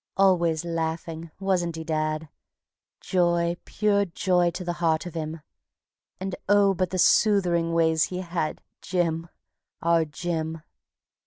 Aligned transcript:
Always 0.17 0.65
laughing, 0.65 1.29
wasn't 1.39 1.75
he, 1.75 1.83
dad? 1.83 2.27
Joy, 3.01 3.55
pure 3.65 4.05
joy 4.05 4.49
to 4.49 4.63
the 4.63 4.73
heart 4.81 5.05
of 5.05 5.13
him, 5.13 5.41
And, 6.19 6.35
oh, 6.49 6.73
but 6.73 6.89
the 6.89 6.97
soothering 6.97 7.71
ways 7.71 8.05
he 8.05 8.21
had, 8.21 8.61
Jim, 8.81 9.29
our 9.79 10.03
Jim! 10.05 10.63